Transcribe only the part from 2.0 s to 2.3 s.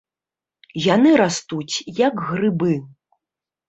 як